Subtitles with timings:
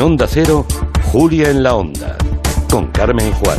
[0.00, 0.64] Onda Cero,
[1.10, 2.16] Julia en la Onda,
[2.70, 3.58] con Carmen Juan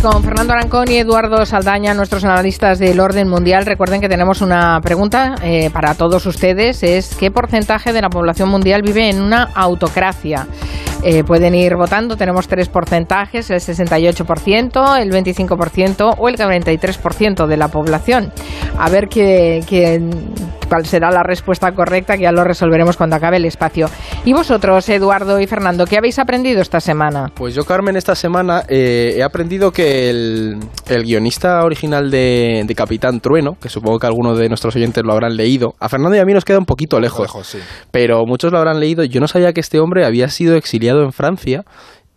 [0.00, 3.66] con Fernando Arancón y Eduardo Saldaña, nuestros analistas del orden mundial.
[3.66, 8.48] Recuerden que tenemos una pregunta eh, para todos ustedes, es ¿qué porcentaje de la población
[8.48, 10.46] mundial vive en una autocracia?
[11.02, 17.56] Eh, pueden ir votando, tenemos tres porcentajes, el 68%, el 25% o el 43% de
[17.56, 18.32] la población.
[18.78, 19.98] A ver qué, qué,
[20.68, 23.88] cuál será la respuesta correcta, que ya lo resolveremos cuando acabe el espacio.
[24.24, 27.30] ¿Y vosotros, Eduardo y Fernando, qué habéis aprendido esta semana?
[27.34, 33.56] Pues yo, Carmen, esta semana eh, he aprendido que el, guionista original de, Capitán Trueno,
[33.60, 36.32] que supongo que algunos de nuestros oyentes lo habrán leído, a Fernando y a mí
[36.32, 37.58] nos queda un poquito lejos, sí.
[37.90, 39.04] pero muchos lo habrán leído.
[39.04, 41.64] Yo no sabía que este hombre había sido exiliado en Francia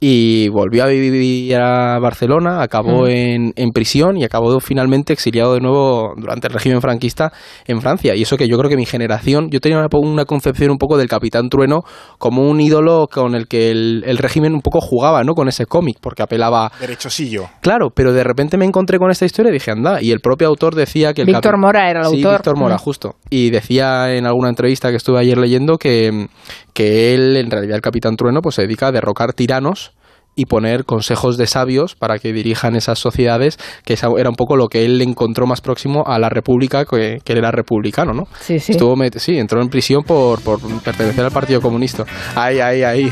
[0.05, 5.61] y volvió a vivir a Barcelona, acabó en, en, prisión y acabó finalmente exiliado de
[5.61, 7.31] nuevo durante el régimen franquista
[7.67, 8.13] en Francia.
[8.13, 11.07] Y eso que yo creo que mi generación, yo tenía una, concepción un poco del
[11.07, 11.85] Capitán Trueno
[12.17, 15.35] como un ídolo con el que el, régimen un poco jugaba, ¿no?
[15.35, 16.69] Con ese cómic, porque apelaba...
[16.81, 17.45] Derechosillo.
[17.61, 20.49] Claro, pero de repente me encontré con esta historia y dije, anda, y el propio
[20.49, 21.21] autor decía que...
[21.21, 22.39] El Víctor Mora era el sí, autor.
[22.39, 23.15] Víctor Mora, justo.
[23.29, 26.27] Y decía en alguna entrevista que estuve ayer leyendo que,
[26.73, 29.92] que él, en realidad el Capitán Trueno, pues se dedica a derrocar tiranos
[30.35, 34.67] y poner consejos de sabios para que dirijan esas sociedades, que era un poco lo
[34.67, 38.27] que él encontró más próximo a la república, que, que él era republicano, ¿no?
[38.39, 38.73] Sí, sí.
[38.73, 42.05] Estuvo, sí, entró en prisión por, por pertenecer al Partido Comunista.
[42.35, 43.11] Ahí, ahí, ahí.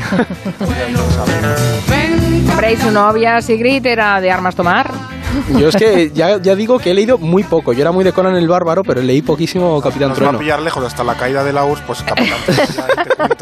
[2.50, 5.21] Hombre, y su novia Sigrid era de armas tomar.
[5.58, 7.72] Yo es que ya, ya, digo que he leído muy poco.
[7.72, 10.32] Yo era muy de Conan el Bárbaro, pero leí poquísimo Capitán Nos Trueno.
[10.32, 13.22] va a pillar lejos hasta la caída de la URSS, pues Capitán Trueno.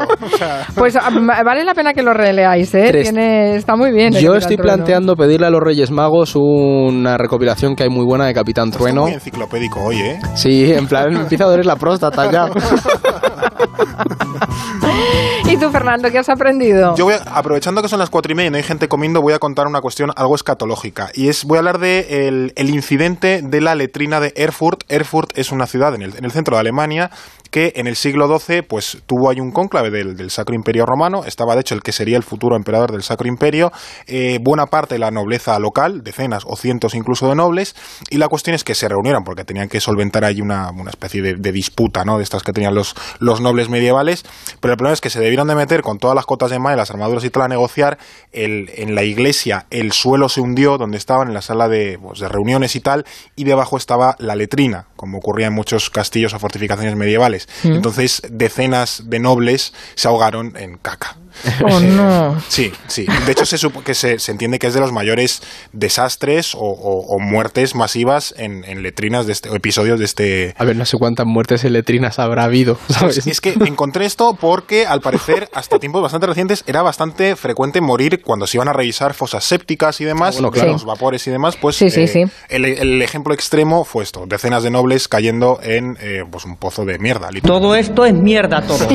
[0.75, 3.01] Pues vale la pena que lo releáis, ¿eh?
[3.03, 4.13] Tiene, está muy bien.
[4.13, 8.33] Yo estoy planteando pedirle a los Reyes Magos una recopilación que hay muy buena de
[8.33, 9.03] Capitán Trueno.
[9.03, 10.19] muy enciclopédico hoy, ¿eh?
[10.35, 12.45] Sí, en plan, empieza a doler la próstata ya.
[15.51, 16.95] ¿Y tú, Fernando, qué has aprendido?
[16.95, 19.33] Yo voy, aprovechando que son las cuatro y media y no hay gente comiendo, voy
[19.33, 21.11] a contar una cuestión algo escatológica.
[21.13, 24.83] Y es, voy a hablar de el, incidente de la letrina de Erfurt.
[24.87, 27.11] Erfurt es una ciudad en el centro de Alemania
[27.51, 31.23] que en el siglo XII pues tuvo ahí un cónclave del, del, Sacro Imperio Romano,
[31.25, 33.71] estaba de hecho el que sería el futuro emperador del Sacro Imperio,
[34.07, 37.75] eh, buena parte de la nobleza local, decenas o cientos incluso de nobles,
[38.09, 41.21] y la cuestión es que se reunieron porque tenían que solventar ahí una, una especie
[41.21, 42.17] de, disputa, ¿no?
[42.17, 44.23] De estas que tenían los, los nobles medievales,
[44.61, 46.77] pero el problema es que se debieron de meter con todas las cotas de mar,
[46.77, 47.97] las armaduras y todo a negociar,
[48.31, 52.19] el, en la iglesia el suelo se hundió donde estaban, en la sala de, pues,
[52.19, 56.39] de reuniones y tal, y debajo estaba la letrina, como ocurría en muchos castillos o
[56.39, 57.40] fortificaciones medievales.
[57.63, 57.73] Mm.
[57.73, 61.17] Entonces, decenas de nobles se ahogaron en caca.
[61.63, 62.41] Oh, no.
[62.47, 63.05] Sí, sí.
[63.25, 65.41] De hecho, se, que se, se, entiende que es de los mayores
[65.73, 70.55] desastres o, o, o muertes masivas en, en, letrinas de este, o episodios de este.
[70.57, 72.77] A ver, no sé cuántas muertes en letrinas habrá habido.
[72.89, 73.25] ¿sabes?
[73.25, 78.21] Es que encontré esto porque, al parecer, hasta tiempos bastante recientes, era bastante frecuente morir
[78.23, 80.71] cuando se iban a revisar fosas sépticas y demás, Ah, bueno, claro.
[80.73, 81.57] los vapores y demás.
[81.57, 82.23] Pues sí, sí, eh, sí.
[82.49, 86.85] El, el, ejemplo extremo fue esto: decenas de nobles cayendo en eh, pues un pozo
[86.85, 87.29] de mierda.
[87.43, 88.79] Todo esto es mierda, todo.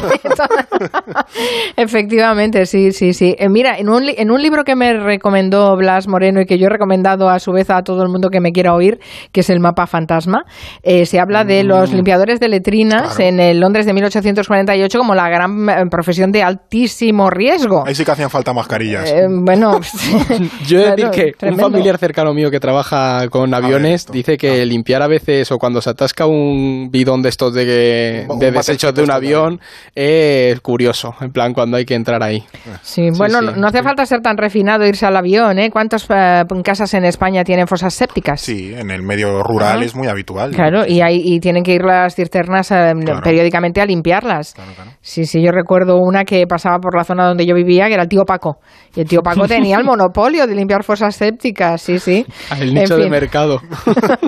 [1.76, 2.25] Efectivamente,
[2.64, 3.34] sí, sí, sí.
[3.38, 6.66] Eh, mira, en un, en un libro que me recomendó Blas Moreno y que yo
[6.66, 8.98] he recomendado a su vez a todo el mundo que me quiera oír,
[9.32, 10.44] que es el mapa fantasma,
[10.82, 13.28] eh, se habla de los limpiadores de letrinas Claro.
[13.30, 17.84] en el Londres de 1848 como la gran eh, profesión de altísimo riesgo.
[17.86, 19.10] Ahí sí que hacían falta mascarillas.
[19.10, 19.80] Eh, bueno,
[20.66, 21.66] Yo he de claro, decir que tremendo.
[21.66, 25.80] un familiar cercano mío que trabaja con aviones dice que limpiar a veces o cuando
[25.80, 29.60] se atasca un bidón de estos de, desechos de un esto avión
[29.94, 32.44] es curioso, en plan cuando hay que entrar ahí.
[32.82, 33.46] Sí, bueno, sí.
[33.60, 35.70] no- hace falta ser tan refinado irse al avión, ¿eh?
[35.70, 38.40] ¿Cuántas eh, casas en España tienen fosas sépticas?
[38.40, 40.50] Sí, en el medio rural es muy habitual.
[40.52, 43.20] Claro, y, hay, y tienen que ir las cisternas eh, Claro.
[43.22, 44.54] periódicamente a limpiarlas.
[44.54, 44.90] Claro, claro.
[45.00, 48.02] Sí, sí, yo recuerdo una que pasaba por la zona donde yo vivía, que era
[48.04, 48.58] el tío Paco.
[48.94, 52.26] Y el tío Paco tenía el monopolio de limpiar fosas sépticas, sí, sí.
[52.60, 53.10] El En nicho de fin.
[53.10, 53.60] mercado.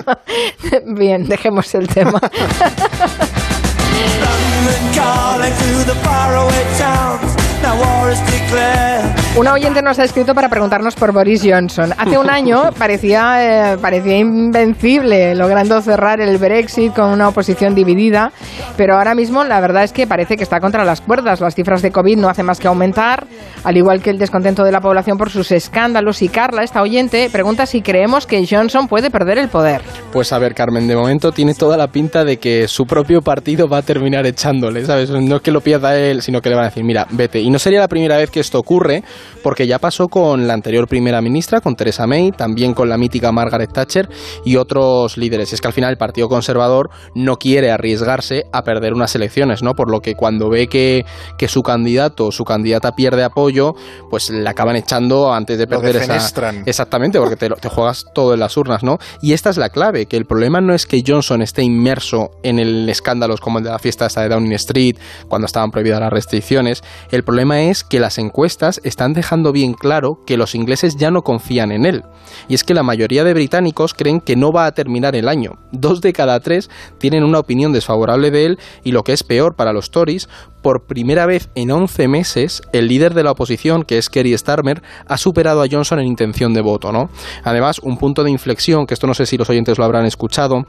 [0.97, 2.21] Bien, dejemos el tema.
[9.37, 11.93] Una oyente nos ha escrito para preguntarnos por Boris Johnson.
[11.97, 18.33] Hace un año parecía, eh, parecía invencible, logrando cerrar el Brexit con una oposición dividida,
[18.77, 21.41] pero ahora mismo la verdad es que parece que está contra las cuerdas.
[21.41, 23.27] Las cifras de COVID no hacen más que aumentar,
[23.65, 26.23] al igual que el descontento de la población por sus escándalos.
[26.23, 29.83] Y Carla, esta oyente, pregunta si creemos que Johnson puede perder el poder.
[30.13, 33.69] Pues a ver, Carmen, de momento tiene toda la pinta de que su propio partido
[33.69, 35.11] va a terminar echándole, ¿sabes?
[35.11, 37.48] No es que lo pierda él, sino que le van a decir, mira, vete.
[37.49, 39.03] Y no sería la primera vez que esto ocurre,
[39.43, 43.33] porque ya pasó con la anterior primera ministra, con Theresa May, también con la mítica
[43.33, 44.07] Margaret Thatcher
[44.45, 45.51] y otros líderes.
[45.51, 49.63] Y es que al final el Partido Conservador no quiere arriesgarse a perder unas elecciones,
[49.63, 49.73] ¿no?
[49.73, 51.07] Por lo que cuando ve que,
[51.39, 53.73] que su candidato o su candidata pierde apoyo,
[54.11, 56.17] pues la acaban echando antes de perder esa.
[56.67, 58.99] Exactamente, porque te, te juegas todo en las urnas, ¿no?
[59.23, 62.59] Y esta es la clave, que el problema no es que Johnson esté inmerso en
[62.59, 64.97] el escándalos como el de la fiesta esta de Downing Street,
[65.29, 66.85] cuando estaban prohibidas las restricciones.
[67.11, 71.23] El problema es que las encuestas están dejando bien claro que los ingleses ya no
[71.23, 72.03] confían en él.
[72.49, 75.53] Y es que la mayoría de británicos creen que no va a terminar el año.
[75.71, 76.69] Dos de cada tres
[76.99, 80.29] tienen una opinión desfavorable de él y lo que es peor para los Tories,
[80.63, 84.83] por primera vez en 11 meses, el líder de la oposición, que es Kerry Starmer,
[85.07, 87.09] ha superado a Johnson en intención de voto, ¿no?
[87.45, 90.67] Además, un punto de inflexión, que esto no sé si los oyentes lo habrán escuchado,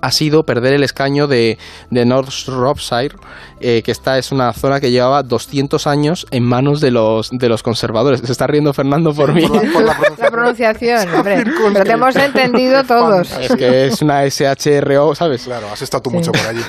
[0.00, 1.58] ha sido perder el escaño de,
[1.90, 3.16] de North Shropshire,
[3.60, 7.48] eh, que esta es una zona que llevaba 200 años en manos de los, de
[7.48, 8.20] los conservadores.
[8.20, 9.42] Se está riendo Fernando por mí.
[10.18, 11.44] la, pronunciación, hombre.
[11.72, 13.32] Pero te hemos entendido todos.
[13.38, 15.44] Es que es una SHRO, ¿sabes?
[15.44, 16.60] Claro, has estado tú mucho por allí.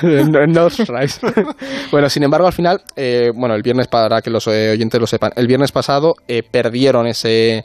[0.48, 0.78] North
[1.90, 5.06] bueno, sin embargo, al final, eh, bueno, el viernes, para que los eh, oyentes lo
[5.06, 6.14] sepan, el viernes pasado
[6.50, 7.64] perdieron ese,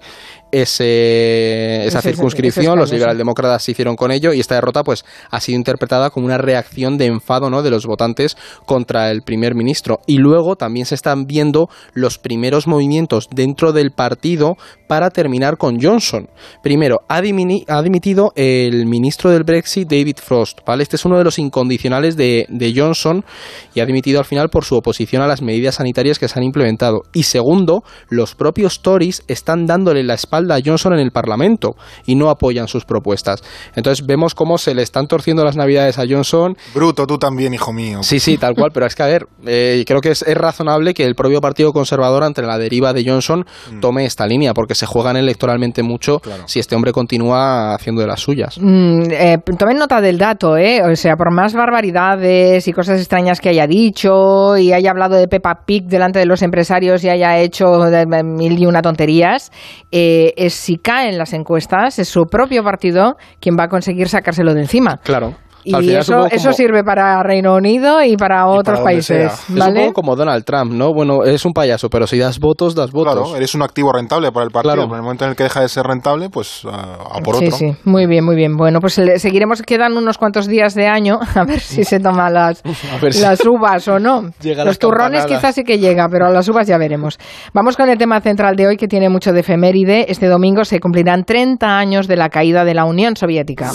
[0.53, 5.57] ese, esa circunscripción, los liberaldemócratas se hicieron con ello y esta derrota pues ha sido
[5.57, 7.63] interpretada como una reacción de enfado ¿no?
[7.63, 9.97] de los votantes contra el primer ministro.
[10.05, 14.55] Y luego también se están viendo los primeros movimientos dentro del partido
[14.87, 16.29] para terminar con Johnson.
[16.61, 20.59] Primero, ha, dimitido el ministro del Brexit, David Frost.
[20.67, 20.83] ¿vale?
[20.83, 23.25] Este es uno de los incondicionales de, de Johnson
[23.73, 26.43] y ha dimitido al final por su oposición a las medidas sanitarias que se han
[26.45, 27.01] implementado.
[27.11, 31.75] Y segundo, los propios Tories están dándole la espalda a Johnson en el Parlamento
[32.05, 33.43] y no apoyan sus propuestas.
[33.75, 36.55] Entonces vemos cómo se le están torciendo las navidades a Johnson.
[36.73, 38.03] Bruto, tú también, hijo mío.
[38.03, 41.05] Sí, sí, tal cual, pero es que a ver, eh, creo que es, razonable que
[41.05, 43.79] el propio Partido Conservador ante la deriva de Johnson mm.
[43.79, 48.19] tome esta línea, porque se juegan electoralmente mucho si este hombre continúa haciendo de las
[48.19, 48.57] suyas.
[48.59, 50.81] Mm, eh, tomen nota del dato, ¿eh?
[50.83, 55.27] O sea, por más barbaridades y cosas extrañas que haya dicho y haya hablado de
[55.27, 57.83] Peppa Pig delante de los empresarios y haya hecho
[58.23, 59.51] mil y una tonterías,
[59.91, 64.53] eh, es si caen las encuestas, es su propio partido quien va a conseguir sacárselo
[64.53, 64.97] de encima.
[65.03, 65.35] Claro.
[65.63, 69.31] Y eso, eso sirve para Reino Unido y para otros países.
[69.49, 69.81] ¿vale?
[69.81, 70.93] Es un poco como Donald Trump, ¿no?
[70.93, 73.13] Bueno, es un payaso, pero si das votos, das votos.
[73.13, 74.73] Claro, eres un activo rentable para el partido.
[74.73, 74.89] Claro.
[74.89, 77.51] En el momento en el que deja de ser rentable, pues a, por otro.
[77.51, 78.55] Sí, sí, muy bien, muy bien.
[78.57, 82.63] Bueno, pues seguiremos, quedan unos cuantos días de año, a ver si se toma las,
[83.21, 84.31] las uvas o no.
[84.63, 87.17] Los turrones quizás sí que llega, pero a las uvas ya veremos.
[87.53, 90.11] Vamos con el tema central de hoy, que tiene mucho de efeméride.
[90.11, 93.71] Este domingo se cumplirán 30 años de la caída de la Unión Soviética.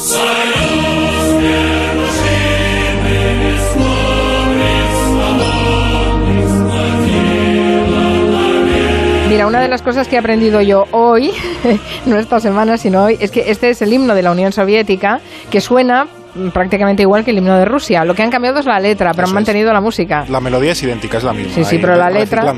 [9.38, 11.30] Mira, una de las cosas que he aprendido yo hoy,
[12.06, 15.20] no esta semana, sino hoy, es que este es el himno de la Unión Soviética,
[15.48, 16.08] que suena
[16.52, 18.04] prácticamente igual que el himno de Rusia.
[18.04, 20.24] Lo que han cambiado es la letra, pero han mantenido la música.
[20.28, 21.54] La melodía es idéntica, es la misma.
[21.54, 22.52] Sí, sí, pero la letra...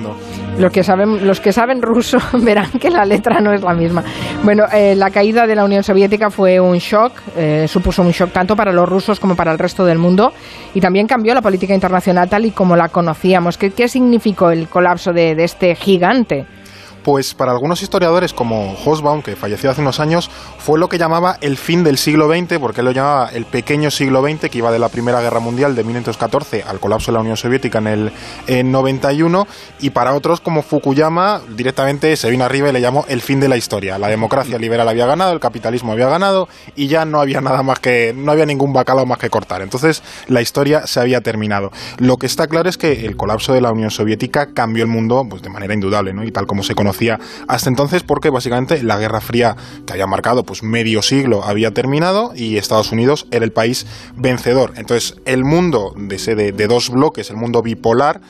[0.59, 4.03] Los que, saben, los que saben ruso verán que la letra no es la misma.
[4.43, 8.33] Bueno, eh, la caída de la Unión Soviética fue un shock, eh, supuso un shock
[8.33, 10.33] tanto para los rusos como para el resto del mundo
[10.73, 13.59] y también cambió la política internacional tal y como la conocíamos.
[13.59, 16.47] ¿Qué, qué significó el colapso de, de este gigante?
[17.03, 21.39] Pues para algunos historiadores como Hosbaum, que falleció hace unos años, fue lo que llamaba
[21.41, 24.71] el fin del siglo XX, porque él lo llamaba el pequeño siglo XX, que iba
[24.71, 28.13] de la Primera Guerra Mundial de 1914 al colapso de la Unión Soviética en el
[28.47, 29.47] en 91,
[29.81, 33.49] y para otros como Fukuyama, directamente se vino arriba y le llamó el fin de
[33.49, 33.99] la historia.
[33.99, 37.79] La democracia liberal había ganado, el capitalismo había ganado, y ya no había nada más
[37.81, 39.63] que, no había ningún bacalao más que cortar.
[39.63, 41.73] Entonces la historia se había terminado.
[41.99, 45.27] Lo que está claro es que el colapso de la Unión Soviética cambió el mundo
[45.29, 46.25] pues, de manera indudable, ¿no?
[46.25, 46.90] y tal como se conoce
[47.49, 49.57] hasta entonces porque básicamente la Guerra Fría
[49.87, 54.73] que había marcado pues medio siglo había terminado y Estados Unidos era el país vencedor.
[54.77, 58.21] Entonces el mundo de, de dos bloques, el mundo bipolar,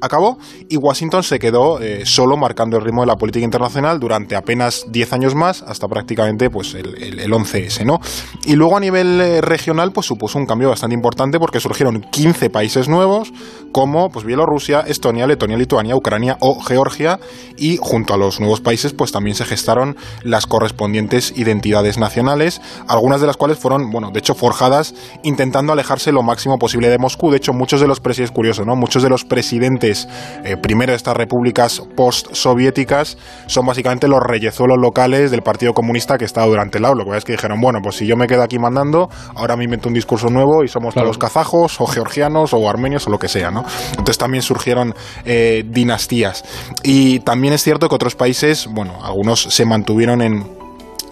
[0.00, 0.38] acabó
[0.68, 4.84] y Washington se quedó eh, solo marcando el ritmo de la política internacional durante apenas
[4.90, 7.98] 10 años más hasta prácticamente pues el, el, 11S, ¿no?
[8.44, 12.50] Y luego a nivel eh, regional pues supuso un cambio bastante importante porque surgieron 15
[12.50, 13.32] países nuevos
[13.72, 17.18] como pues Bielorrusia, Estonia, Letonia, Lituania, Ucrania o Georgia
[17.56, 23.20] y junto a los nuevos países pues también se gestaron las correspondientes identidades nacionales, algunas
[23.20, 27.30] de las cuales fueron, bueno, de hecho forjadas intentando alejarse lo máximo posible de Moscú.
[27.30, 28.76] De hecho, muchos de los presidentes, curioso, ¿no?
[28.76, 33.16] Muchos de los presidentes eh, primero de estas repúblicas post-soviéticas,
[33.46, 37.04] son básicamente los reyezuelos locales del Partido Comunista que estaba durante el aula.
[37.04, 39.64] Lo que es que dijeron, bueno, pues si yo me quedo aquí mandando, ahora me
[39.64, 43.28] invento un discurso nuevo y somos todos kazajos o georgianos o armenios o lo que
[43.28, 43.64] sea, ¿no?
[43.90, 46.44] Entonces también surgieron eh, dinastías.
[46.82, 50.57] Y también es cierto que otros países, bueno, algunos se mantuvieron en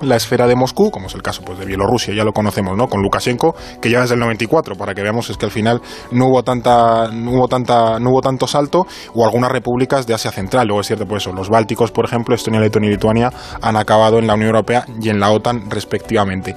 [0.02, 2.88] la esfera de Moscú, como es el caso pues, de Bielorrusia, ya lo conocemos, ¿no?
[2.88, 6.26] Con Lukashenko, que ya desde el 94, para que veamos es que al final no
[6.26, 10.66] hubo tanta, no hubo tanta, no hubo tanto salto, o algunas repúblicas de Asia Central.
[10.66, 14.18] Luego es cierto, pues eso, los bálticos, por ejemplo, Estonia, Letonia y Lituania han acabado
[14.18, 16.54] en la Unión Europea y en la OTAN respectivamente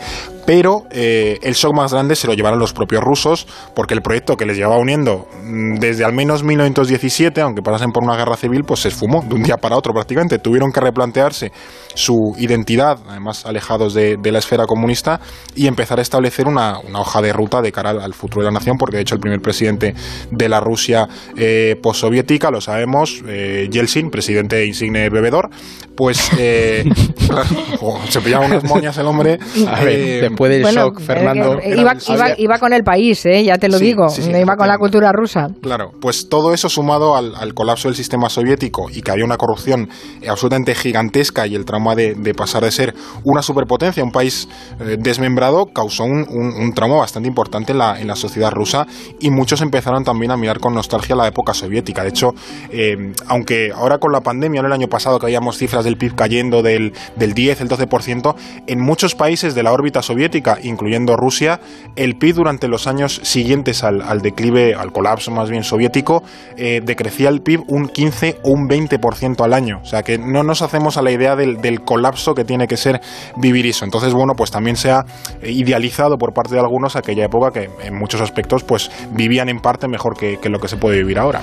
[0.49, 4.35] pero eh, el shock más grande se lo llevaron los propios rusos, porque el proyecto
[4.35, 8.63] que les llevaba uniendo mm, desde al menos 1917, aunque pasasen por una guerra civil,
[8.63, 10.39] pues se esfumó de un día para otro prácticamente.
[10.39, 11.51] Tuvieron que replantearse
[11.93, 15.19] su identidad, además alejados de, la esfera comunista,
[15.53, 18.75] y empezar a establecer una, hoja de ruta de cara al, futuro de la nación,
[18.79, 19.93] porque de hecho el primer presidente
[20.31, 25.51] de la Rusia eh, postsoviética, lo sabemos, eh, Yeltsin, presidente insigne bebedor,
[25.95, 26.85] pues eh,
[28.09, 29.37] se pillaba unas moñas el hombre.
[29.67, 31.59] A ver, después del shock, Fernando.
[31.63, 31.95] Iba,
[32.37, 33.43] iba, con el país, ¿eh?
[33.43, 34.07] ya te lo digo.
[34.17, 35.47] iba con la cultura rusa.
[35.61, 39.89] Claro, pues todo eso sumado al, colapso del sistema soviético y que había una corrupción
[40.27, 42.93] absolutamente gigantesca y el trauma de, pasar de ser
[43.23, 44.47] una superpotencia, un país
[44.79, 48.85] eh, desmembrado, causó un, un, trauma bastante importante en la, en la sociedad rusa
[49.19, 52.03] y muchos empezaron también a mirar con nostalgia la época soviética.
[52.03, 52.33] De hecho,
[52.69, 56.15] eh, aunque ahora con la pandemia, el año pasado que habíamos cifras de el PIB
[56.15, 58.35] cayendo del, del 10, el 12%,
[58.67, 60.28] en muchos países de la órbita soviética,
[60.63, 61.59] incluyendo Rusia,
[61.95, 66.23] el PIB durante los años siguientes al, declive, al colapso más bien soviético,
[66.57, 69.79] eh, decrecía el PIB un 15 o un 20% al año.
[69.81, 72.99] O sea que no nos hacemos a la idea del, colapso que tiene que ser
[73.37, 73.85] vivir eso.
[73.85, 75.05] Entonces, bueno, pues también se ha
[75.41, 79.59] eh, idealizado por parte de algunos aquella época que en muchos aspectos pues vivían en
[79.59, 81.41] parte mejor que, lo que se puede vivir ahora.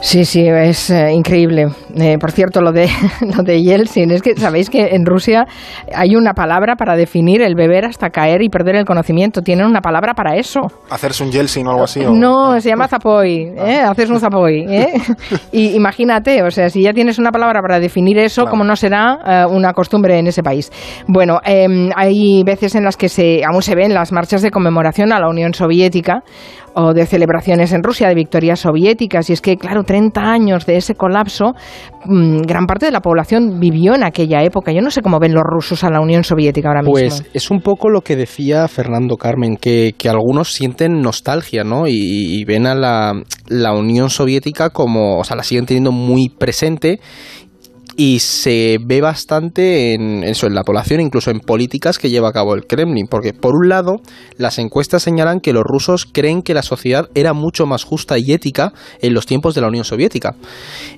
[0.00, 1.68] Sí, sí, es eh, increíble.
[2.20, 2.88] por cierto, lo de,
[3.36, 5.46] lo de es que sabéis que en Rusia
[5.94, 9.42] hay una palabra para definir el beber hasta caer y perder el conocimiento.
[9.42, 10.60] Tienen una palabra para eso.
[10.88, 12.00] ¿Hacerse un Yeltsin o algo así?
[12.00, 13.52] No, se llama zapoy.
[13.58, 13.82] ¿eh?
[13.84, 13.90] Ah.
[13.90, 14.64] Haces un zapoy.
[14.66, 14.94] ¿eh?
[15.52, 19.18] y imagínate, o sea, si ya tienes una palabra para definir eso, ¿cómo no será
[19.26, 20.72] eh, una costumbre en ese país?
[21.06, 25.12] Bueno, em, hay veces en las que se, aún se ven las marchas de conmemoración
[25.12, 26.22] a la Unión Soviética
[26.76, 29.30] o de celebraciones en Rusia de victorias soviéticas.
[29.30, 31.54] Y es que, claro, 30 años de ese colapso,
[32.04, 34.72] mm, gran parte de la población vivió en aquella época.
[34.72, 36.92] Yo no sé cómo ven los rusos a la Unión Soviética ahora mismo.
[36.92, 41.88] Pues es un poco lo que decía Fernando Carmen, que, algunos sienten nostalgia, ¿no?
[41.88, 43.12] Y, ven a la,
[43.48, 47.00] la Unión Soviética como, o sea, la siguen teniendo muy presente
[47.96, 52.32] y se ve bastante en eso, en la población, incluso en políticas que lleva a
[52.32, 53.96] cabo el Kremlin, porque por un lado
[54.36, 58.32] las encuestas señalan que los rusos creen que la sociedad era mucho más justa y
[58.32, 60.36] ética en los tiempos de la Unión Soviética.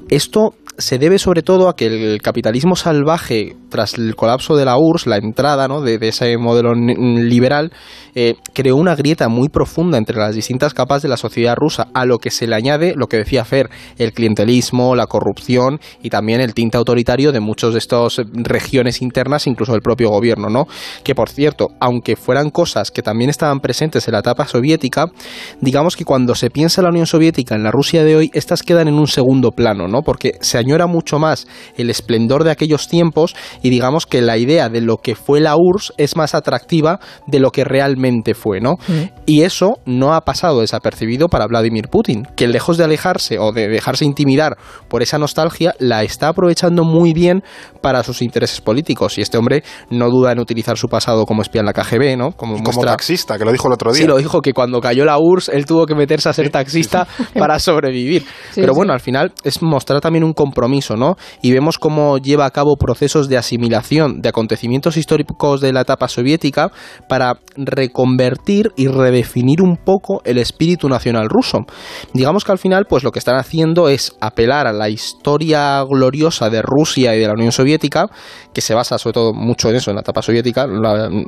[0.08, 4.78] Esto se debe sobre todo a que el capitalismo salvaje, tras el colapso de la
[4.78, 5.80] URSS, la entrada ¿no?
[5.82, 7.72] de, ese modelo liberal,
[8.14, 12.04] eh, creó una grieta muy profunda entre las distintas capas de la sociedad rusa, a
[12.04, 16.40] lo que se le añade lo que decía Fer, el clientelismo, la corrupción y también
[16.40, 20.66] el tinte autoritario de muchas de estas regiones internas, incluso del propio gobierno, ¿no?
[21.02, 25.07] Que por cierto, aunque fueran cosas que también estaban presentes en la etapa soviética,
[25.61, 28.62] digamos que cuando se piensa en la Unión Soviética, en la Rusia de hoy, estas
[28.62, 30.02] quedan en un segundo plano, ¿no?
[30.02, 34.68] Porque se era mucho más el esplendor de aquellos tiempos y digamos que la idea
[34.68, 38.75] de lo que fue la URSS es más atractiva de lo que realmente fue, ¿no?
[38.87, 39.23] Mm.
[39.26, 43.68] Y eso no ha pasado desapercibido para Vladimir Putin, que lejos de alejarse o de
[43.68, 47.42] dejarse intimidar por esa nostalgia, la está aprovechando muy bien
[47.80, 49.16] para sus intereses políticos.
[49.18, 52.32] Y este hombre no duda en utilizar su pasado como espía en la KGB, ¿no?
[52.32, 54.02] Como, como taxista, que lo dijo el otro día.
[54.02, 57.06] Sí, lo dijo que cuando cayó la URSS él tuvo que meterse a ser taxista
[57.38, 58.26] para sobrevivir.
[58.54, 61.16] Pero bueno, al final es mostrar también un compromiso compromiso, ¿no?
[61.40, 66.08] Y vemos cómo lleva a cabo procesos de asimilación de acontecimientos históricos de la etapa
[66.08, 66.73] soviética
[67.08, 71.58] para reconvertir y redefinir un poco el espíritu nacional ruso.
[72.12, 76.50] Digamos que al final, pues lo que están haciendo es apelar a la historia gloriosa
[76.50, 78.06] de Rusia y de la Unión Soviética,
[78.52, 80.66] que se basa sobre todo mucho en eso, en la etapa soviética,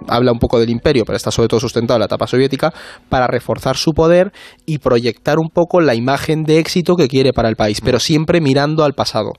[0.09, 2.73] habla un poco del imperio, pero está sobre todo sustentado en la etapa soviética,
[3.09, 4.33] para reforzar su poder
[4.67, 8.41] y proyectar un poco la imagen de éxito que quiere para el país, pero siempre
[8.41, 9.33] mirando al pasado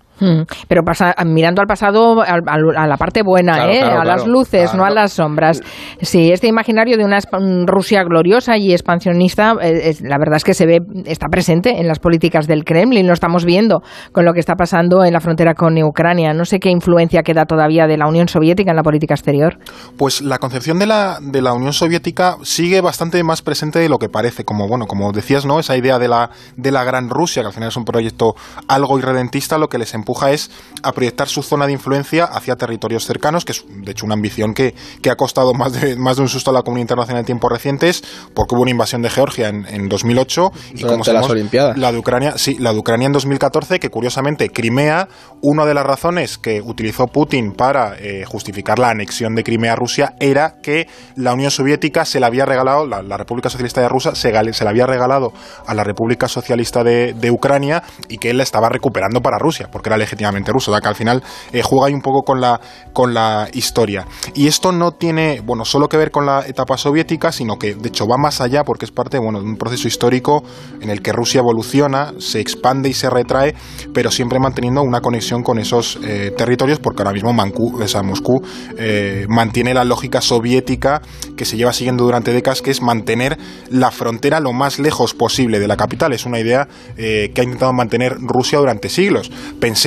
[0.68, 3.80] pero pasa, mirando al pasado, al- al- a la parte buena, Claro, ¿eh?
[3.80, 4.32] claro, a las claro.
[4.32, 5.62] luces, no a las sombras.
[6.02, 7.20] Sí, este imaginario de una
[7.66, 11.88] Rusia gloriosa y expansionista, eh, es- la verdad es que se ve, está presente en
[11.88, 15.54] las políticas del Kremlin, lo estamos viendo con lo que está pasando en la frontera
[15.56, 16.34] con Ucrania.
[16.34, 19.58] No sé qué influencia queda todavía de la Unión Soviética en la política exterior.
[19.98, 23.98] Pues la concepción de la, de la Unión Soviética sigue bastante más presente de lo
[23.98, 24.44] que parece.
[24.46, 25.60] Como bueno, como decías, ¿no?
[25.60, 28.36] Esa idea de la, de la gran Rusia, que al final es un proyecto
[28.68, 30.52] algo irredentista, lo que les empuja es
[30.84, 34.54] a proyectar su zona de influencia hacia territorios cercanos, que es de hecho una ambición
[34.54, 37.26] que, que ha costado más de, más de un susto a la comunidad internacional en
[37.26, 38.04] tiempos recientes,
[38.34, 41.78] porque hubo una invasión de Georgia en, en 2008 y como las sabemos, Olimpiadas.
[41.78, 45.08] la de Ucrania, sí, la de Ucrania en 2014, que curiosamente Crimea,
[45.42, 49.76] una de las razones que utilizó Putin para eh, justificar la anexión de Crimea a
[49.76, 53.90] Rusia era que la Unión Soviética se la había regalado, la, la República Socialista de
[53.90, 55.34] Rusia se, se la había regalado
[55.66, 59.70] a la República Socialista de, de Ucrania y que él la estaba recuperando para Rusia,
[59.72, 62.60] porque era legítimamente ruso, sea que al final eh, juega ahí un poco con la,
[62.94, 64.06] con la historia.
[64.34, 67.90] Y esto no tiene, bueno, solo que ver con la etapa soviética, sino que de
[67.90, 70.44] hecho va más allá porque es parte, bueno, de un proceso histórico
[70.82, 73.56] en el que Rusia evoluciona, se expande y se retrae,
[73.94, 78.42] pero siempre manteniendo una conexión con esos eh, territorios, porque ahora mismo Moscú
[78.78, 81.02] eh, mantiene la lógica soviética
[81.38, 83.38] que se lleva siguiendo durante décadas, que es mantener
[83.70, 86.14] la frontera lo más lejos posible de la capital.
[86.14, 89.32] Es una idea que ha intentado mantener Rusia durante siglos.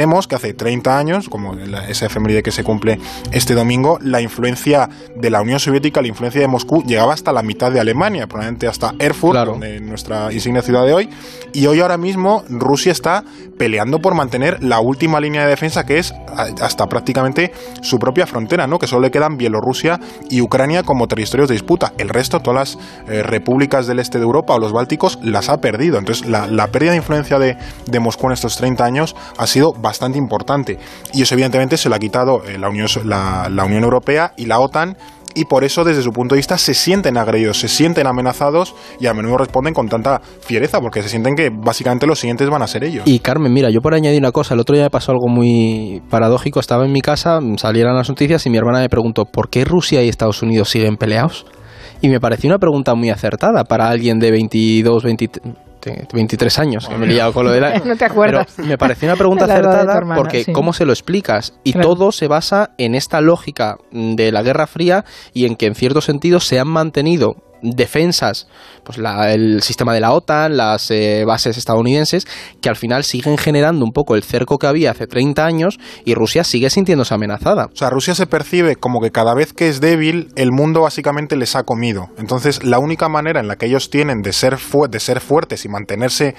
[0.05, 1.55] Pensemos que hace 30 años, como
[1.89, 2.99] esa efeméride que se cumple
[3.33, 7.43] este domingo, la influencia de la Unión Soviética, la influencia de Moscú, llegaba hasta la
[7.43, 9.53] mitad de Alemania, probablemente hasta Erfurt, Claro.
[9.53, 11.09] donde nuestra insignia ciudad de hoy.
[11.55, 13.25] Y hoy ahora mismo Rusia está
[13.57, 16.13] peleando por mantener la última línea de defensa que es
[16.61, 18.79] hasta prácticamente su propia frontera, ¿no?
[18.79, 21.95] Que solo le quedan Bielorrusia y Ucrania como territorios de disputa.
[21.97, 25.63] El resto, todas las eh, repúblicas del este de Europa o los bálticos, las ha
[25.63, 25.97] perdido.
[25.99, 27.57] Entonces, la, la pérdida de influencia de,
[27.87, 30.79] de Moscú en estos 30 años ha sido bastante importante.
[31.13, 34.59] Y eso, evidentemente, se lo ha quitado eh, la, Unión, la Unión Europea y la
[34.59, 34.97] OTAN
[35.35, 39.07] y por eso desde su punto de vista se sienten agredidos, se sienten amenazados y
[39.07, 42.67] a menudo responden con tanta fiereza porque se sienten que básicamente los siguientes van a
[42.67, 43.03] ser ellos.
[43.07, 46.03] Y Carmen, mira, yo por añadir una cosa, el otro día me pasó algo muy
[46.09, 49.65] paradójico, estaba en mi casa, salieron las noticias y mi hermana me preguntó, ¿por qué
[49.65, 51.47] Rusia y Estados Unidos siguen peleados?
[52.01, 55.64] Y me pareció una pregunta muy acertada para alguien de 22, 23...
[56.13, 57.79] 23 años, que me he liado con lo de la...
[57.85, 58.53] No te acuerdas.
[58.57, 60.53] Pero me pareció una pregunta acertada hermana, porque sí.
[60.53, 61.55] ¿cómo se lo explicas?
[61.65, 61.89] Y Claro.
[61.89, 66.01] todo se basa en esta lógica de la Guerra Fría y en que en cierto
[66.01, 68.47] sentido se han mantenido defensas,
[68.85, 72.27] pues el sistema de la OTAN, las eh, bases estadounidenses,
[72.61, 76.15] que al final siguen generando un poco el cerco que había hace 30 años y
[76.15, 77.67] Rusia sigue sintiéndose amenazada.
[77.73, 81.37] O sea, Rusia se percibe como que cada vez que es débil, el mundo básicamente
[81.37, 82.09] les ha comido.
[82.19, 85.65] Entonces, la única manera en la que ellos tienen de ser, fu- de ser fuertes
[85.65, 86.35] y mantenerse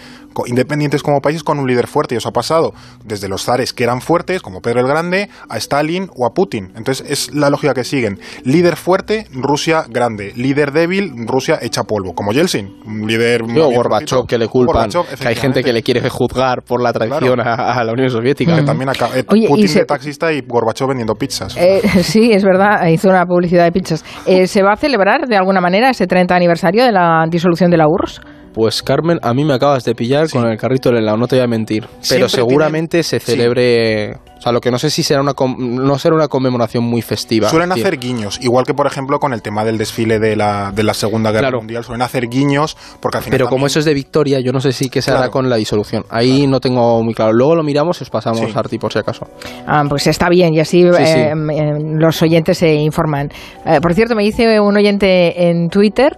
[0.46, 2.15] independientes como país con un líder fuerte.
[2.15, 5.57] Y os ha pasado desde los zares que eran fuertes, como Pedro el Grande, a
[5.57, 6.72] Stalin o a Putin.
[6.75, 8.20] Entonces, es la lógica que siguen.
[8.44, 10.33] Líder fuerte, Rusia grande.
[10.35, 12.14] Líder débil, Rusia hecha polvo.
[12.14, 13.44] Como Yeltsin, un líder...
[13.44, 16.82] O bien Gorbachev, que le culpan, Gorbachev, que hay gente que le quiere juzgar por
[16.82, 18.56] la traición a, a la Unión Soviética.
[18.56, 21.56] Que también eh, Oye, Putin se- de taxista y Gorbachev vendiendo pizzas.
[21.58, 24.04] Eh, sí, es verdad, hizo una publicidad de pizzas.
[24.25, 27.78] Eh, ¿Se va a celebrar de alguna manera ese 30 aniversario de la disolución de
[27.78, 28.22] la URSS?
[28.55, 31.35] Pues Carmen, a mí me acabas de pillar con el carrito del helado, no te
[31.35, 31.83] voy a mentir.
[31.87, 33.25] Pero Siempre seguramente tienen- se Sí.
[33.33, 36.83] celebre, o sea, lo que no sé si será una com- no será una conmemoración
[36.85, 37.50] muy festiva.
[37.50, 40.72] Suelen decir, hacer guiños, igual que por ejemplo con el tema del desfile de la,
[40.74, 41.57] de la Segunda Guerra Claro.
[41.57, 44.61] Mundial, suelen hacer guiños porque al final Pero como eso es de victoria, yo no
[44.61, 45.31] sé si qué se hará Claro.
[45.33, 46.05] con la disolución.
[46.09, 47.33] Ahí no tengo muy claro.
[47.33, 48.53] Luego lo miramos y os pasamos Sí.
[48.55, 49.27] Arti por si acaso.
[49.68, 50.87] Ah, pues está bien y así sí.
[50.98, 53.29] eh, eh, los oyentes se informan.
[53.65, 56.18] Eh, por cierto, me dice un oyente en Twitter.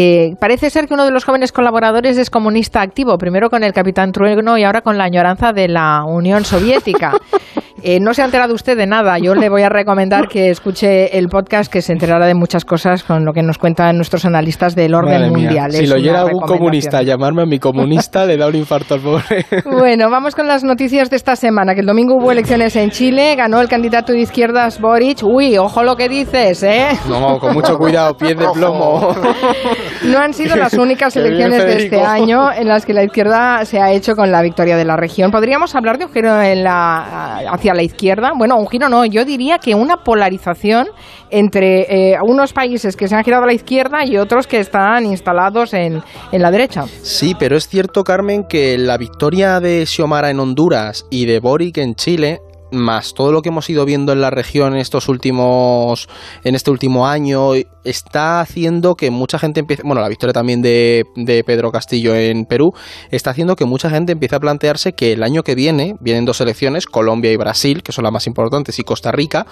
[0.00, 3.72] Eh, parece ser que uno de los jóvenes colaboradores es comunista activo, primero con el
[3.72, 7.14] capitán Trueno y ahora con la añoranza de la Unión Soviética.
[7.82, 9.18] Eh, no se ha enterado usted de nada.
[9.18, 13.04] Yo le voy a recomendar que escuche el podcast, que se enterará de muchas cosas
[13.04, 15.70] con lo que nos cuentan nuestros analistas del orden Madre mía, mundial.
[15.70, 16.58] Si Es lo oyera algún recomendación.
[16.58, 19.46] comunista, llamarme a mi comunista le da un infarto al pobre.
[19.64, 21.74] Bueno, vamos con las noticias de esta semana.
[21.74, 25.22] Que el domingo hubo elecciones en Chile, ganó el candidato de izquierdas Boric.
[25.22, 26.88] Uy, ojo lo que dices, ¿eh?
[27.08, 29.14] No, con mucho cuidado, pies de plomo.
[30.04, 33.80] No han sido las únicas elecciones de este año en las que la izquierda se
[33.80, 35.30] ha hecho con la victoria de la región.
[35.30, 38.32] ¿Podríamos hablar de un giro en la, hacia la izquierda?
[38.36, 40.88] Bueno, un giro no, yo diría que una polarización
[41.30, 45.06] entre eh, unos países que se han girado a la izquierda y otros que están
[45.06, 46.84] instalados en, en la derecha.
[47.02, 51.78] Sí, pero es cierto, Carmen, que la victoria de Xiomara en Honduras y de Boric
[51.78, 56.08] en Chile más todo lo que hemos ido viendo en la región en estos últimos
[56.44, 57.52] en este último año
[57.84, 62.44] está haciendo que mucha gente empiece bueno la victoria también de, de, Pedro Castillo en
[62.44, 62.72] Perú
[63.10, 66.40] está haciendo que mucha gente empiece a plantearse que el año que viene vienen dos
[66.40, 69.46] elecciones Colombia y Brasil que son las más importantes y Costa Rica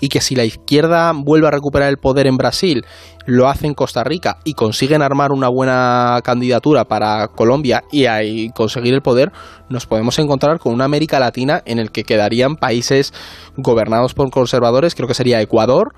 [0.00, 2.84] y que si la izquierda vuelve a recuperar el poder en Brasil
[3.26, 8.50] lo hace en Costa Rica y consiguen armar una buena candidatura para Colombia y ahí
[8.50, 9.32] conseguir el poder,
[9.68, 13.12] nos podemos encontrar con una América Latina en el que quedarían países
[13.56, 15.94] gobernados por conservadores, creo que sería Ecuador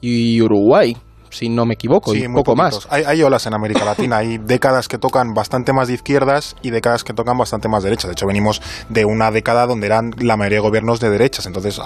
[0.00, 0.96] y Uruguay
[1.30, 2.86] si no me equivoco, y un poco más.
[2.90, 6.70] Hay, hay, olas en América Latina, hay décadas que tocan bastante más de izquierdas y
[6.70, 8.08] décadas que tocan bastante más de derechas.
[8.08, 11.46] De hecho, venimos de una década donde eran la mayoría de gobiernos de derechas.
[11.46, 11.80] Entonces,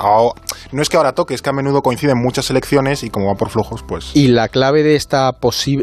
[0.72, 3.34] no es que ahora toque, es que a menudo coinciden muchas elecciones y como va
[3.34, 4.14] por flujos, pues...
[4.14, 5.32] Y la clave de esta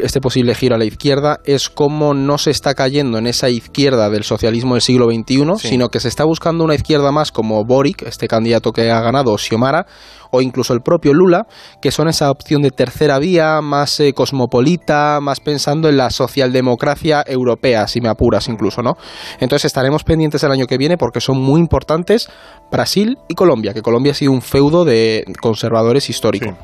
[0.02, 4.10] este posible giro a la izquierda es cómo no se está cayendo en esa izquierda
[4.10, 8.02] del socialismo del siglo XXI, sino que se está buscando una izquierda más como Boric,
[8.02, 9.86] este candidato que ha ganado, Xiomara,
[10.30, 11.46] o incluso el propio Lula,
[11.80, 17.24] que son esa opción de tercera vía, más eh, cosmopolita, más pensando en la socialdemocracia
[17.26, 18.96] europea, si me apuras incluso, ¿no?
[19.40, 22.28] Entonces estaremos pendientes el año que viene porque son muy importantes
[22.70, 26.56] Brasil y Colombia, que Colombia ha sido un feudo de conservadores histórico.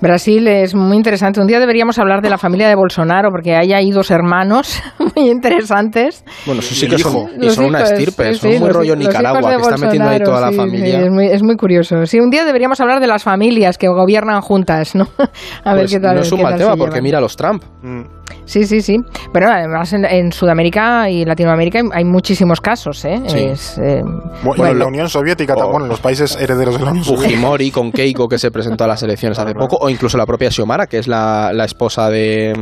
[0.00, 1.40] Brasil es muy interesante.
[1.40, 4.82] Un día deberíamos hablar de la familia de Bolsonaro, porque ahí hay dos hermanos
[5.16, 6.24] muy interesantes.
[6.46, 9.76] Bueno, eso sí que son, y son una estirpe, son muy rollo Nicaragua, que está
[9.76, 11.00] metiendo ahí toda la familia.
[11.00, 12.04] Es muy, es, muy, curioso.
[12.06, 15.06] Sí, un día deberíamos hablar de las familias que gobiernan juntas, ¿no?
[15.64, 16.16] A ver pues qué tal.
[16.16, 17.62] No es un mal tema, porque mira los Trump.
[17.82, 18.21] Mm.
[18.44, 18.98] Sí, sí, sí.
[19.32, 23.04] Pero además en, Sudamérica y Latinoamérica hay, muchísimos casos.
[23.04, 23.20] ¿eh?
[23.34, 24.02] eh
[24.42, 27.30] bueno, en la Unión Soviética, bueno, los países herederos de la Unión Soviética.
[27.30, 30.50] Fujimori con Keiko que se presentó a las elecciones hace poco, o incluso la propia
[30.50, 32.52] Xiomara, que es la, la esposa de...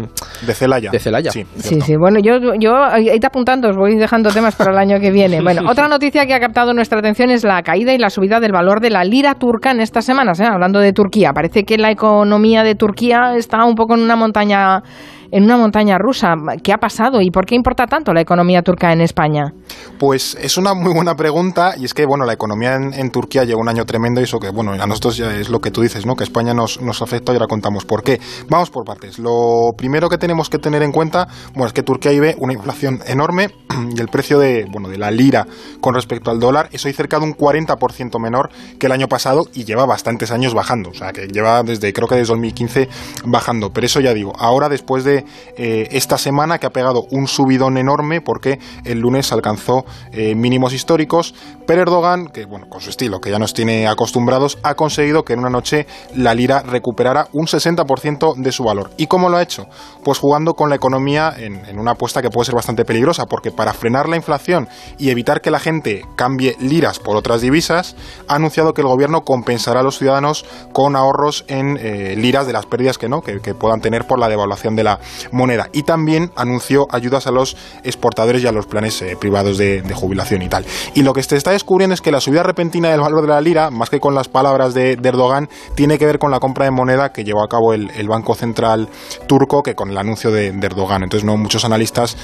[0.46, 0.90] De Celaya.
[0.90, 1.30] De Celaya.
[1.30, 5.00] Sí, sí, Bueno, yo, yo ahí está apuntando, os voy dejando temas para el año
[5.00, 5.40] que viene.
[5.50, 8.52] Bueno, otra noticia que ha captado nuestra atención es la caída y la subida del
[8.52, 10.44] valor de la lira turca en estas semanas, ¿eh?
[10.44, 11.32] hablando de Turquía.
[11.32, 14.82] Parece que la economía de Turquía está un poco en una montaña
[15.30, 16.34] en una montaña rusa.
[16.62, 19.52] ¿Qué ha pasado y por qué importa tanto la economía turca en España?
[19.98, 23.60] Pues es una muy buena pregunta y es que, bueno, la economía en, Turquía lleva
[23.60, 26.06] un año tremendo y eso que, bueno, a nosotros ya es lo que tú dices,
[26.06, 26.14] ¿no?
[26.14, 28.20] Que España nos, nos afecta y ahora contamos por qué.
[28.48, 29.18] Vamos por partes.
[29.18, 33.00] Lo primero que tenemos que tener en cuenta, bueno, es que Turquía vive una inflación
[33.06, 33.48] enorme
[33.96, 35.46] y el precio de, bueno, de la lira
[35.80, 39.42] con respecto al dólar, eso hay cerca de un 40% menor que el año pasado
[39.54, 40.90] y lleva bastantes años bajando.
[40.90, 42.88] O sea, que lleva desde, creo que desde 2015
[43.24, 43.70] bajando.
[43.72, 45.19] Pero eso ya digo, ahora después de
[45.56, 50.72] eh, esta semana que ha pegado un subidón enorme porque el lunes alcanzó eh, mínimos
[50.72, 51.35] históricos,
[51.66, 55.33] pero Erdogan, que bueno, con su estilo, que ya nos tiene acostumbrados, ha conseguido que
[55.33, 58.90] en una noche la lira recuperara un 60% de su valor.
[58.96, 59.66] ¿Y cómo lo ha hecho?
[60.04, 63.72] Pues jugando con la economía en, una apuesta que puede ser bastante peligrosa, porque para
[63.72, 67.96] frenar la inflación y evitar que la gente cambie liras por otras divisas,
[68.28, 72.52] ha anunciado que el gobierno compensará a los ciudadanos con ahorros en eh, liras de
[72.52, 75.00] las pérdidas que no, que puedan tener por la devaluación de la
[75.32, 75.68] moneda.
[75.72, 80.42] Y también anunció ayudas a los exportadores y a los planes eh, privados de, jubilación
[80.42, 80.64] y tal.
[80.94, 83.40] Y lo que se está descubriendo es que la subida repentina del valor de la
[83.40, 86.70] lira, más que con las palabras de, Erdogan, tiene que ver con la compra de
[86.70, 88.88] moneda que llevó a cabo el, Banco Central
[89.28, 91.02] turco que con el anuncio de, Erdogan.
[91.02, 92.16] Entonces, no muchos analistas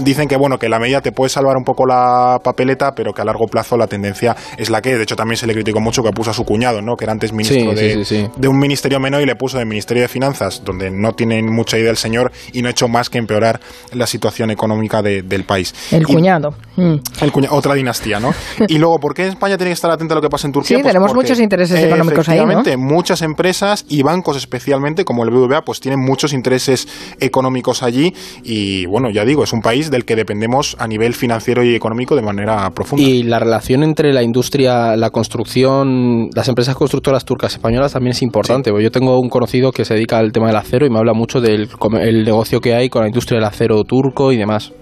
[0.00, 3.22] dicen que bueno que la medida te puede salvar un poco la papeleta, pero que
[3.22, 6.02] a largo plazo la tendencia es la que, de hecho, también se le criticó mucho
[6.02, 6.96] que puso a su cuñado, ¿no?
[6.96, 10.08] que era antes ministro de, de un ministerio menor y le puso de Ministerio de
[10.08, 13.60] Finanzas, donde no tienen mucha idea el señor y no ha hecho más que empeorar
[13.92, 15.74] la situación económica del país.
[15.90, 16.54] El cuñado.
[16.76, 16.96] Mm.
[17.20, 18.32] El Otra dinastía, ¿no?
[18.68, 20.76] y luego, ¿por qué España tiene que estar atenta a lo que pasa en Turquía?
[20.76, 22.62] Sí, pues tenemos muchos intereses económicos ahí, ¿no?
[22.78, 26.88] muchas empresas y bancos especialmente, como el BBVA, pues tienen muchos intereses
[27.20, 31.64] económicos allí y, bueno, ya digo, es un país del que dependemos a nivel financiero
[31.64, 33.04] y económico de manera profunda.
[33.04, 38.22] Y la relación entre la industria, la construcción, las empresas constructoras turcas españolas también es
[38.22, 38.70] importante.
[38.80, 41.40] Yo tengo un conocido que se dedica al tema del acero y me habla mucho
[41.40, 41.68] del
[42.00, 44.72] el negocio que hay con la industria del acero turco y demás.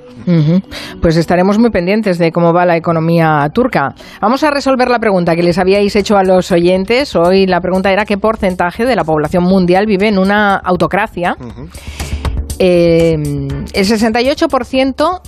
[1.03, 3.95] Pues estaremos muy pendientes de cómo va la economía turca.
[4.21, 7.15] Vamos a resolver la pregunta que les habíais hecho a los oyentes.
[7.17, 11.37] Hoy la pregunta era qué porcentaje de la población mundial vive en una autocracia.
[12.59, 15.21] Eh, el 68%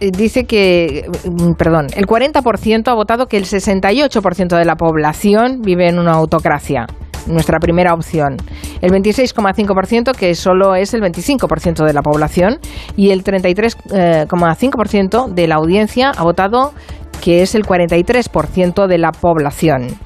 [0.00, 5.62] eh, dice que, mm, perdón, el 40% ha votado que el 68% de la población
[5.62, 6.86] vive en una autocracia
[7.28, 8.36] nuestra primera opción.
[8.80, 12.58] El 26,5%, que solo es el 25% de la población,
[12.96, 16.72] y el 33,5% de la audiencia ha votado
[17.20, 19.98] que es el 43% de la población.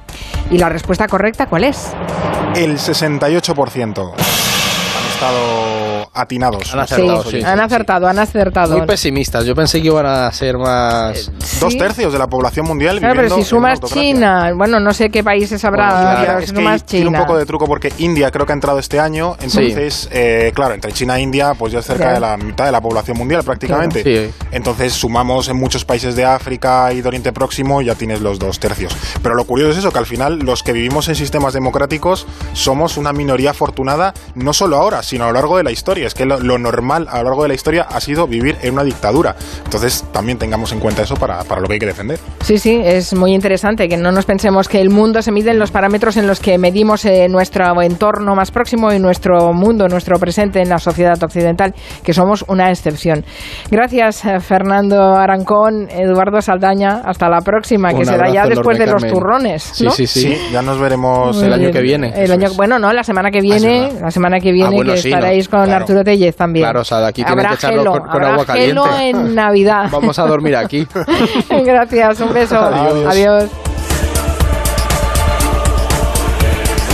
[0.51, 1.93] ¿Y la respuesta correcta cuál es?
[2.55, 4.13] El 68%.
[4.13, 5.82] Han estado
[6.13, 6.73] atinados.
[6.73, 8.77] Han acertado, sí, sí, han sí, acertado, han acertado.
[8.77, 9.45] Muy pesimistas.
[9.45, 11.31] Yo pensé que iban a ser más.
[11.59, 11.79] Dos Sí.
[11.79, 13.79] tercios de la población mundial Claro, pero viviendo si en sumas.
[13.81, 17.13] China, bueno, no sé qué países habrá, Bueno, pero si es que sumas tiene un
[17.13, 17.25] China.
[17.25, 20.91] poco de truco porque India creo que ha entrado este año, entonces, eh, claro, entre
[20.93, 24.03] China e India, pues ya es cerca de la mitad de la población mundial prácticamente.
[24.03, 24.27] Claro.
[24.27, 24.45] Sí.
[24.51, 28.39] Entonces sumamos en muchos países de África y de Oriente Próximo y ya tienes los
[28.39, 28.95] dos tercios.
[29.21, 32.97] Pero lo curioso es eso, que al final los que vivimos en sistemas democráticos somos
[32.97, 36.02] una minoría afortunada, no solo ahora, sino a lo largo de la historia.
[36.07, 38.73] Es que lo, lo normal a lo largo de la historia ha sido vivir en
[38.73, 39.35] una dictadura.
[39.63, 42.19] Entonces también tengamos en cuenta eso para, para lo que hay que defender.
[42.41, 45.59] Sí, sí, es muy interesante que no nos pensemos que el mundo se mide en
[45.59, 50.19] los parámetros en los que medimos eh, nuestro entorno más próximo y nuestro mundo, nuestro
[50.19, 53.23] presente en la sociedad occidental, que somos una excepción.
[53.69, 57.01] Gracias, eh, Fernando Arancón, Eduardo Saldaña.
[57.05, 59.63] Hasta la próxima, que Un será ya después de los turrones.
[59.63, 59.91] Sí, ¿no?
[59.91, 60.21] sí, sí.
[60.21, 62.13] Sí, ya nos veremos el año que viene.
[62.15, 62.53] El año-.
[62.55, 65.09] Bueno, no, la semana que es viene, la semana que viene Ah, bueno, que sí,
[65.09, 65.81] no, estaréis con claro.
[65.81, 66.63] Arturo Tellez también.
[66.65, 69.09] Claro, o sea, de aquí Habrá que echarlo gelo, con- con habrá agua gelo caliente.
[69.09, 69.87] en Navidad.
[69.91, 70.87] Vamos a dormir aquí.
[71.65, 72.57] Gracias, un beso.
[72.59, 73.05] Adiós.
[73.11, 73.43] Adiós.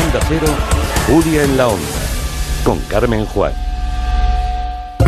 [0.05, 0.47] Onda Cero,
[1.07, 1.99] Julia en la Onda,
[2.63, 3.53] con Carmen Juan.